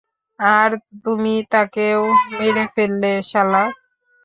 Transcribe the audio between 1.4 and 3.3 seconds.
তাকেও মেরে ফেললে,